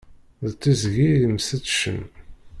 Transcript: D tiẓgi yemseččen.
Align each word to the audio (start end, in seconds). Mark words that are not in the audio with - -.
D 0.49 0.51
tiẓgi 0.61 1.09
yemseččen. 1.21 2.01